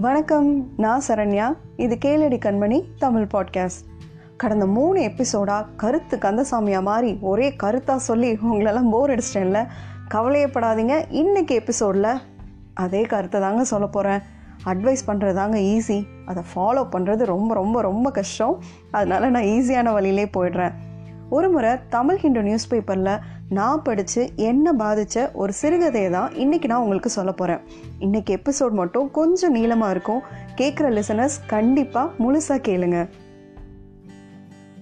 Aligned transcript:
வணக்கம் 0.00 0.66
நான் 0.76 1.02
சரண்யா. 1.08 1.56
இது 1.76 1.98
கேளடி 2.04 2.38
கண்மணி 2.38 2.84
தமிழ் 2.98 3.26
பாட்காஸ்ட். 3.34 3.86
கடந்த 4.36 4.66
மூணு 4.66 5.00
எபிசோடாக 5.00 5.66
கருத்து 5.76 6.16
கந்தசாமியா 6.16 6.82
மாதிரி 6.82 7.18
ஒரே 7.20 7.54
கருத்தாக 7.62 7.96
சொல்லி 7.96 8.32
உங்களெல்லாம் 8.32 8.90
போர் 8.90 9.10
அடிச்சிட்டேன்ல. 9.10 9.66
கவலையப்படாதீங்க 10.10 11.04
இன்னைக்கு 11.08 11.54
எபிசோடில் 11.54 12.20
அதே 12.74 13.02
கருத்தை 13.02 13.40
தாங்க 13.40 13.64
சொல்ல 13.64 13.86
போகிறேன் 13.86 14.20
அட்வைஸ் 14.64 15.04
பண்ணுறது 15.06 15.32
தாங்க 15.32 15.58
ஈஸி 15.58 16.04
அதை 16.26 16.42
ஃபாலோ 16.54 16.86
பண்ணுறது 16.92 17.24
ரொம்ப 17.24 17.54
ரொம்ப 17.54 17.80
ரொம்ப 17.80 18.10
கஷ்டம். 18.10 18.62
அதனால 18.90 19.28
நான் 19.28 19.42
ஈஸியான 19.42 19.92
வழியிலே 19.92 20.24
போயிடுறேன். 20.24 20.72
ஒரு 21.30 21.48
முறை 21.50 21.70
தமிழ் 21.88 22.18
ஹிண்டு 22.22 22.40
நியூஸ் 22.42 22.68
பேப்பரில் 22.68 23.18
நான் 23.48 23.82
படித்து 23.82 24.30
என்ன 24.36 24.72
பாதித்த 24.72 25.30
ஒரு 25.34 25.52
சிறுகதையை 25.62 26.10
தான் 26.10 26.32
இன்றைக்கி 26.32 26.64
நான் 26.64 26.80
உங்களுக்கு 26.80 27.10
சொல்ல 27.10 27.32
போகிறேன் 27.32 27.60
இன்றைக்கி 28.00 28.36
எபிசோட் 28.36 28.70
மட்டும் 28.70 29.10
கொஞ்சம் 29.10 29.52
நீளமாக 29.52 29.90
இருக்கும். 29.90 30.22
கேட்குற 30.56 30.88
லிசனர்ஸ் 30.96 31.36
கண்டிப்பாக 31.46 32.10
முழுசாக 32.18 32.60
கேளுங்க. 32.68 33.08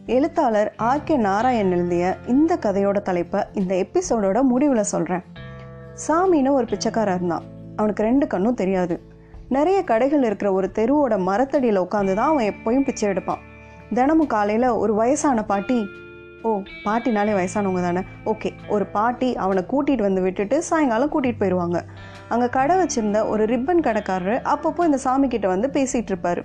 எழுத்தாளர் 0.06 0.72
ஆர் 0.76 1.04
கே 1.04 1.16
நாராயண் 1.16 1.70
எழுதிய 1.70 2.16
இந்த 2.26 2.58
கதையோட 2.62 3.02
தலைப்பை 3.02 3.42
இந்த 3.52 3.74
எபிசோடோட 3.74 4.42
முடிவில் 4.42 4.90
சொல்கிறேன் 4.94 5.22
சாமின்னு 6.06 6.50
ஒரு 6.50 6.64
பிச்சைக்காரன் 6.64 7.16
இருந்தான். 7.16 7.42
அவனுக்கு 7.76 8.02
ரெண்டு 8.02 8.26
கண்ணும் 8.26 8.54
தெரியாது. 8.54 9.02
நிறைய 9.48 9.84
கடைகள் 9.84 10.22
இருக்கிற 10.22 10.52
ஒரு 10.52 10.70
தெருவோட 10.74 11.18
மரத்தடியில் 11.18 11.80
உட்காந்து 11.80 12.14
தான் 12.14 12.30
அவன் 12.30 12.52
எப்போயும் 12.52 12.84
பிச்சை 12.84 13.08
எடுப்பான். 13.08 13.38
தினமும் 13.94 14.26
காலையில் 14.26 14.68
ஒரு 14.82 14.94
வயசான 14.94 15.44
பாட்டி 15.44 15.86
ஓ 16.42 16.62
பாட்டினாலே 16.84 17.32
வயசானவங்க 17.32 17.82
தானே? 17.82 18.02
ஓகே 18.24 18.52
ஒரு 18.68 18.86
பாட்டி 18.86 19.36
அவனை 19.36 19.64
கூட்டிகிட்டு 19.70 20.00
வந்து 20.00 20.20
விட்டுட்டு 20.20 20.62
சாயங்காலம் 20.62 21.12
கூட்டிகிட்டு 21.14 21.42
போயிடுவாங்க 21.42 21.80
அங்கே 22.28 22.48
கடை 22.48 22.76
வச்சுருந்த 22.76 23.28
ஒரு 23.28 23.44
ரிப்பன் 23.44 23.84
கடைக்காரரு 23.86 24.36
அப்பப்போ 24.54 24.84
இந்த 24.84 24.98
சாமிக்கிட்ட 25.04 25.46
வந்து 25.46 25.68
பேசிகிட்டு 25.68 26.12
இருப்பார். 26.12 26.44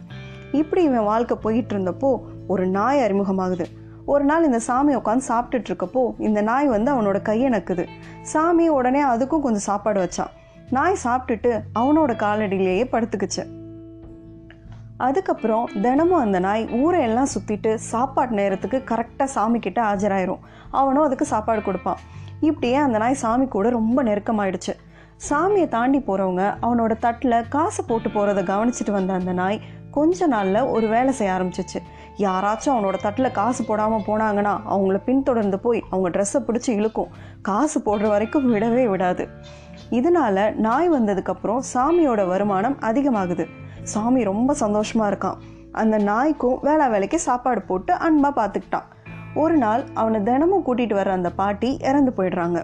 இப்படி 0.51 0.83
இவன் 0.83 1.03
வாழ்க்கை 1.03 1.37
போயிட்டு 1.41 1.77
இருந்தப்போ 1.77 2.21
ஒரு 2.47 2.67
நாய் 2.67 2.99
அறிமுகமாகுது. 2.99 3.65
ஒரு 4.05 4.23
நாள் 4.23 4.43
இந்த 4.43 4.59
சாமி 4.59 4.95
உட்காந்து 4.95 5.23
சாப்பிட்டுட்டு 5.27 5.69
இருக்கப்போ 5.69 6.13
இந்த 6.17 6.41
நாய் 6.41 6.67
வந்து 6.67 6.91
அவனோட 6.91 7.21
கையை 7.21 7.49
நக்குது. 7.49 7.87
சாமி 8.21 8.69
உடனே 8.69 9.03
அதுக்கும் 9.03 9.45
கொஞ்சம் 9.45 9.67
சாப்பாடு 9.69 9.99
வச்சான். 10.03 10.31
நாய் 10.69 11.03
சாப்பிட்டுட்டு 11.03 11.59
அவனோட 11.79 12.11
காலடியிலேயே 12.15 12.85
படுத்துக்குச்சு. 12.91 13.61
அதுக்கப்புறம் 14.97 15.69
தினமும் 15.81 16.19
அந்த 16.19 16.39
நாய் 16.39 16.67
ஊரை 16.67 17.01
எல்லாம் 17.01 17.27
சுற்றிட்டு 17.35 17.75
சாப்பாடு 17.75 18.35
நேரத்துக்கு 18.35 18.83
கரெக்டாக 18.95 19.23
சாமி 19.23 19.59
கிட்ட 19.59 19.81
ஆஜராயிரும். 19.81 20.39
அவனும் 20.71 21.03
அதுக்கு 21.03 21.25
சாப்பாடு 21.25 21.61
கொடுப்பான். 21.61 21.97
இப்படியே 22.39 22.75
அந்த 22.75 22.97
நாய் 22.97 23.13
சாமி 23.13 23.45
கூட 23.45 23.69
ரொம்ப 23.69 24.03
நெருக்கமாயிடுச்சு. 24.03 24.73
சாமியை 25.29 25.67
தாண்டி 25.67 25.99
போகிறவங்க 25.99 26.55
அவனோட 26.61 26.97
தட்டில் 26.99 27.47
காசு 27.47 27.83
போட்டு 27.83 28.09
போகிறத 28.09 28.43
கவனிச்சிட்டு 28.43 28.91
வந்த 28.91 29.13
அந்த 29.13 29.33
நாய் 29.33 29.61
கொஞ்ச 29.91 30.27
நாளில் 30.27 30.59
ஒரு 30.61 30.87
வேலை 30.87 31.13
செய்ய 31.13 31.33
ஆரம்பிச்சிச்சு. 31.33 31.79
யாராச்சும் 32.17 32.73
அவனோட 32.73 32.97
தட்டில் 33.01 33.31
காசு 33.31 33.65
போடாமல் 33.65 34.01
போனாங்கன்னா 34.01 34.59
அவங்கள 34.69 34.97
பின்தொடர்ந்து 35.03 35.59
போய் 35.59 35.83
அவங்க 35.89 36.09
ட்ரெஸ்ஸை 36.09 36.41
பிடிச்சி 36.47 36.69
இழுக்கும். 36.69 37.07
காசு 37.41 37.79
போடுற 37.79 38.07
வரைக்கும் 38.07 38.53
விடவே 38.53 38.89
விடாது. 38.89 39.29
இதனால 39.99 40.37
நாய் 40.65 40.89
வந்ததுக்கப்புறம் 40.91 41.63
சாமியோட 41.73 42.21
வருமானம் 42.27 42.77
அதிகமாகுது. 42.89 43.45
சாமி 43.93 44.21
ரொம்ப 44.23 44.53
சந்தோஷமாக 44.53 45.09
இருக்கான். 45.11 45.39
அந்த 45.71 45.95
நாய்க்கும் 46.09 46.59
வேளா 46.61 46.87
வேலைக்கு 46.87 47.19
சாப்பாடு 47.19 47.61
போட்டு 47.61 47.93
அன்பாக 47.93 48.33
பார்த்துக்கிட்டான் 48.39 48.89
ஒரு 49.35 49.55
நாள் 49.57 49.83
அவனை 49.93 50.19
தினமும் 50.23 50.65
கூட்டிகிட்டு 50.65 50.93
வர 50.93 51.11
அந்த 51.11 51.29
பாட்டி 51.31 51.69
இறந்து 51.89 52.11
போயிடுறாங்க. 52.17 52.59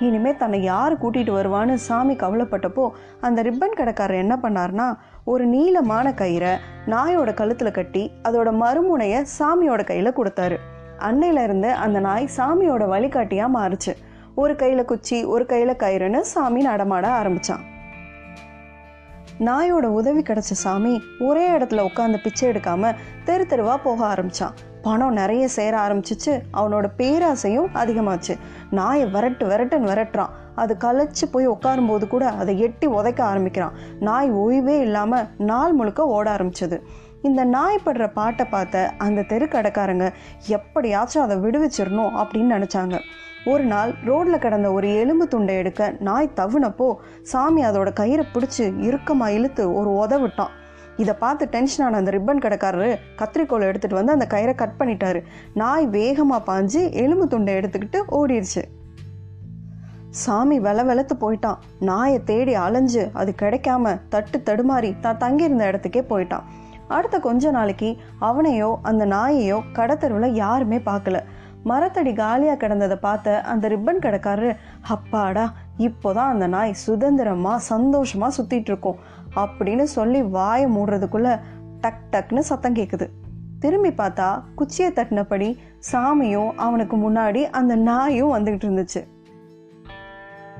இனிமே 0.00 0.30
தன்னை 0.36 0.62
யார் 0.62 0.94
கூட்டிகிட்டு 1.02 1.32
வருவான்னு 1.36 1.74
சாமி 1.88 2.14
கவலைப்பட்டப்போ 2.14 2.84
அந்த 3.20 3.42
ரிப்பன் 3.42 3.76
கடைக்காரர் 3.76 4.22
என்ன 4.24 4.36
பண்ணார்னா 4.42 4.86
ஒரு 5.24 5.44
நீளமான 5.46 6.06
கயிறை 6.10 6.52
நாயோட 6.86 7.34
கழுத்தில் 7.34 7.76
கட்டி 7.78 8.02
அதோட 8.22 8.48
மறுமுனையை 8.62 9.20
சாமியோட 9.38 9.84
கையில் 9.84 10.16
கொடுத்தாரு. 10.16 10.56
அன்னையில 10.98 11.42
இருந்து 11.42 11.72
அந்த 11.84 12.00
நாய் 12.00 12.28
சாமியோட 12.36 12.84
வழிகாட்டியாக 12.88 13.54
மாறுச்சு. 13.58 13.94
ஒரு 14.36 14.56
கையில் 14.56 14.84
குச்சி 14.84 15.24
ஒரு 15.24 15.46
கையில் 15.46 15.80
கயிறுன்னு 15.82 16.20
சாமி 16.20 16.60
நடமாட 16.60 17.08
ஆரம்பிச்சான். 17.08 17.64
நாயோட 19.40 19.86
உதவி 19.98 20.22
கிடைச்ச 20.22 20.54
சாமி 20.64 21.02
ஒரே 21.18 21.48
இடத்துல 21.48 21.84
உட்காந்து 21.88 22.22
பிச்சை 22.22 22.48
எடுக்காம 22.48 22.94
தெரு 23.24 23.46
தெருவா 23.48 23.76
போக 23.84 24.14
ஆரம்பிச்சான். 24.14 24.54
பணம் 24.84 25.12
நிறைய 25.12 25.44
சேர 25.48 25.74
ஆரம்பிச்சிச்சு. 25.86 26.32
அவனோட 26.52 26.86
பேராசையும் 26.98 27.70
அதிகமாச்சு. 27.74 28.34
நாயை 28.70 29.06
விரட்டு 29.14 29.44
விரட்டுன்னு 29.50 29.90
விரட்டுறான். 29.92 30.32
அது 30.54 30.76
கலைச்சு 30.84 31.26
போய் 31.30 31.48
உட்காரும்போது 31.48 32.06
கூட 32.08 32.24
அதை 32.42 32.54
எட்டி 32.58 32.86
உதைக்க 32.88 33.20
ஆரம்பிக்கிறான். 33.20 33.76
நாய் 34.00 34.30
ஓய்வே 34.30 34.76
இல்லாமல் 34.80 35.28
நாள் 35.50 35.72
முழுக்க 35.72 36.06
ஓட 36.16 36.26
ஆரம்பிச்சது. 36.36 36.78
இந்த 37.22 37.44
நாய் 37.44 37.84
படுற 37.84 38.04
பாட்டை 38.12 38.46
பார்த்த 38.46 38.92
அந்த 38.98 39.20
தெருக்கடைக்காரங்க 39.28 40.06
எப்படியாச்சும் 40.56 41.22
அதை 41.22 41.36
விடுவிச்சிடணும் 41.36 42.16
அப்படின்னு 42.22 42.50
நினச்சாங்க. 42.56 42.96
ஒரு 43.52 43.64
நாள் 43.64 43.90
ரோட்ல 44.06 44.36
கிடந்த 44.38 44.68
ஒரு 44.72 44.88
எலும்பு 44.96 45.24
துண்டை 45.28 45.54
எடுக்க 45.62 45.88
நாய் 46.00 46.36
தவுனப்போ 46.36 46.86
சாமி 47.22 47.62
அதோட 47.64 47.88
கயிறை 48.00 48.24
பிடிச்சி 48.34 48.64
இறுக்கமாக 48.88 49.32
இழுத்து 49.32 49.64
ஒரு 49.74 49.90
உதவிட்டான் 50.02 50.52
இதை 51.02 51.14
பார்த்து 51.22 51.44
டென்ஷன் 51.54 51.84
ஆன 51.86 51.98
அந்த 52.00 52.10
ரிப்பன் 52.16 52.42
கடைக்காரரு 52.44 52.90
கத்திரிக்கோலை 53.20 53.66
எடுத்துகிட்டு 53.70 54.00
வந்து 54.00 54.16
அந்த 54.16 54.26
கயிறை 54.34 54.54
கட் 54.62 54.78
பண்ணிட்டாரு. 54.80 55.20
நாய் 55.62 55.86
வேகமாக 55.96 56.46
பாஞ்சு 56.48 56.82
எலும்பு 57.04 57.26
துண்டை 57.28 57.54
எடுத்துக்கிட்டு 57.60 58.00
ஓடிடுச்சு 58.18 58.64
சாமி 60.22 60.56
வெல 60.66 60.80
வெலத்து 60.88 61.14
போயிட்டான். 61.22 61.62
நாயை 61.88 62.18
தேடி 62.24 62.52
அலைஞ்சு 62.64 63.04
அது 63.20 63.30
கிடைக்காம 63.42 63.94
தட்டு 64.12 64.38
தடுமாறி 64.48 64.90
தான் 65.00 65.20
தங்கியிருந்த 65.22 65.64
இடத்துக்கே 65.70 66.02
போயிட்டான். 66.12 66.44
அடுத்த 66.96 67.16
கொஞ்ச 67.26 67.50
நாளைக்கு 67.50 67.88
அவனையோ 68.28 68.70
அந்த 68.90 69.02
நாயையோ 69.06 69.58
கடத்தருவில் 69.78 70.38
யாருமே 70.42 70.78
பார்க்கல. 70.90 71.18
மரத்தடி 71.64 72.12
காலியாக 72.14 72.68
கிடந்ததை 72.68 72.96
பார்த்த 72.96 73.40
அந்த 73.40 73.68
ரிப்பன் 73.68 74.02
கடைக்காரரு 74.04 74.56
அப்பாடா 74.88 75.52
இப்போதான் 75.78 76.32
அந்த 76.32 76.46
நாய் 76.46 76.72
சுதந்திரமாக 76.72 77.58
சந்தோஷமாக 77.58 78.42
சுற்றிட்டு 78.42 78.70
இருக்கோம் 78.70 78.98
அப்படின்னு 79.36 79.82
சொல்லி 79.82 80.22
வாயை 80.22 80.66
மூடுறதுக்குள்ளே 80.66 81.40
டக் 81.80 82.04
டக்னு 82.10 82.38
சத்தம் 82.38 82.74
கேட்குது 82.74 83.08
திரும்பி 83.60 83.90
பார்த்தா 83.90 84.42
குச்சியை 84.54 84.90
தட்டினபடி 84.92 85.58
சாமியும் 85.92 86.52
அவனுக்கு 86.56 86.96
முன்னாடி 86.96 87.42
அந்த 87.50 87.76
நாயும் 87.76 88.34
வந்துகிட்டு 88.34 88.66
இருந்துச்சு. 88.68 89.00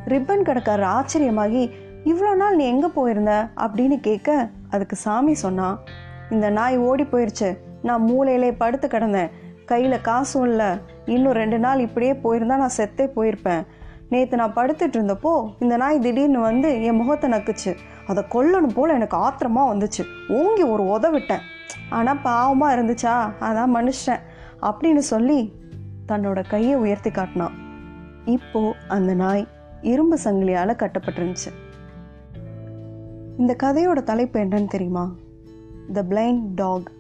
ரிப்பன் 0.07 0.43
கடைக்காரர் 0.43 0.93
ஆச்சரியமாகி 0.97 1.63
இவ்வளோ 2.05 2.35
நாள் 2.35 2.57
நீ 2.57 2.65
எங்கே 2.65 2.87
போயிருந்த? 2.87 3.49
அப்படின்னு 3.57 3.97
கேட்க 4.01 4.49
அதுக்கு 4.71 4.97
சாமி 4.97 5.35
சொன்னா 5.35 5.79
இந்த 6.31 6.51
நாய் 6.51 6.77
ஓடி 6.79 7.03
போயிடுச்சு 7.03 7.59
நான் 7.83 8.03
மூளையிலே 8.03 8.55
படுத்து 8.59 8.89
கிடந்தேன். 8.89 9.31
கையில் 9.65 10.01
காசும் 10.01 10.45
இல்லை. 10.45 10.67
இன்னும் 11.05 11.33
ரெண்டு 11.33 11.59
நாள் 11.59 11.79
இப்படியே 11.79 12.13
போயிருந்தா 12.13 12.57
நான் 12.57 12.77
செத்தே 12.77 13.07
போயிருப்பேன். 13.17 13.67
நேற்று 14.09 14.37
நான் 14.37 14.55
படுத்துட்டு 14.55 14.97
இருந்தப்போ 14.99 15.33
இந்த 15.59 15.77
நாய் 15.77 15.99
திடீர்னு 15.99 16.41
வந்து 16.41 16.83
என் 16.83 16.97
முகத்தை 16.97 17.31
நக்குச்சு. 17.31 17.73
அதை 18.07 18.25
கொல்லணும் 18.35 18.75
போல் 18.75 18.91
எனக்கு 18.91 19.17
ஆத்திரமாக 19.17 19.75
வந்துச்சு. 19.75 20.03
ஓங்கி 20.29 20.63
ஒரு 20.63 20.85
உதவிட்டேன் 20.85 21.45
ஆனால் 21.89 22.23
பாவமாக 22.25 22.75
இருந்துச்சா? 22.77 23.15
அதான் 23.41 23.75
மனுஷன். 23.75 24.23
அப்படின்னு 24.61 25.05
சொல்லி 25.13 25.53
தன்னோட 26.09 26.45
கையை 26.49 26.75
உயர்த்தி 26.75 27.11
காட்டினான். 27.11 27.57
இப்போ 28.25 28.75
அந்த 28.89 29.15
நாய் 29.15 29.47
இரும்பு 29.81 30.19
சங்கிலியால் 30.25 30.81
கட்டப்பட்டிருந்துச்சு. 30.83 31.51
இந்த 33.39 33.57
கதையோட 33.63 34.03
தலைப்பு 34.03 34.41
என்னன்னு 34.41 34.67
தெரியுமா? 34.67 35.13
த 35.93 36.03
பிளைண்ட் 36.11 36.43
டாக் 36.55 36.91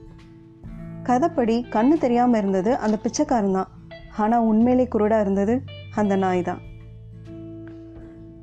கதைப்படி 1.08 1.56
கண்ணு 1.72 1.96
தெரியாமல் 1.98 2.40
இருந்தது 2.40 2.76
அந்த 2.76 2.96
பிச்சைக்காரன் 2.96 3.52
தான். 3.52 3.70
ஆனால் 4.16 4.40
உண்மையிலே 4.40 4.88
குருடாக 4.94 5.20
இருந்தது 5.20 5.62
அந்த 5.94 6.16
நாய் 6.16 6.42
தான். 6.42 6.60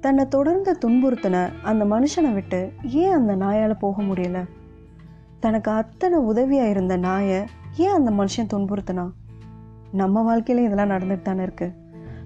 தன்னை 0.01 0.27
தொடர்ந்து 0.27 0.77
துன்புறுத்தின 0.85 1.49
அந்த 1.61 1.85
மனுஷனை 1.85 2.33
விட்டு 2.33 2.71
ஏன் 2.81 3.11
அந்த 3.11 3.35
நாயால் 3.35 3.77
போக 3.77 4.01
முடியல? 4.01 4.39
தனக்கு 5.39 5.71
அத்தனை 5.71 6.17
உதவியாக 6.19 6.69
இருந்த 6.69 6.97
நாயை 6.97 7.39
ஏன் 7.77 7.93
அந்த 7.93 8.11
மனுஷன் 8.11 8.51
துன்புறுத்தினா? 8.53 9.05
நம்ம 9.91 10.21
வாழ்க்கையில 10.21 10.63
இதெல்லாம் 10.63 10.89
நடந்துட்டு 10.89 11.21
தானே 11.21 11.43
இருக்குது 11.43 11.75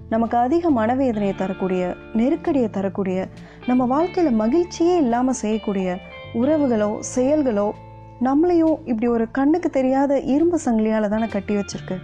நமக்கு 0.08 0.36
அதிக 0.38 0.70
மனவேதனையை 0.70 1.34
தரக்கூடிய 1.34 1.94
நெருக்கடியை 2.12 2.70
தரக்கூடிய 2.70 3.28
நம்ம 3.66 3.84
வாழ்க்கையில் 3.84 4.40
மகிழ்ச்சியே 4.40 4.96
இல்லாமல் 4.96 5.38
செய்யக்கூடிய 5.40 5.96
உறவுகளோ 6.34 6.98
செயல்களோ 7.16 7.72
நம்மளையும் 8.20 8.74
இப்படி 8.84 9.06
ஒரு 9.06 9.30
கண்ணுக்கு 9.30 9.70
தெரியாத 9.70 10.20
இரும்பு 10.20 10.58
சங்கிலியால் 10.64 11.08
தானே 11.08 11.26
கட்டி 11.26 11.54
வச்சிருக்கு. 11.54 11.96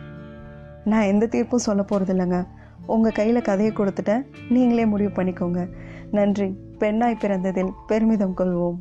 நான் 0.84 1.02
எந்த 1.02 1.26
தீர்ப்பும் 1.26 1.54
சொல்ல 1.54 1.82
போகிறது 1.82 2.14
இல்லைங்க 2.14 2.46
உங்கள் 2.86 3.12
கையில் 3.12 3.42
கதையை 3.42 3.74
கொடுத்துட்டேன். 3.74 4.26
நீங்களே 4.48 4.86
முடிவு 4.86 5.10
பண்ணிக்கோங்க. 5.10 5.68
நன்றி. 6.10 6.54
பெண்ணாய் 6.78 7.18
பிறந்ததில் 7.20 7.72
பெருமிதம் 7.86 8.36
கொள்வோம். 8.36 8.76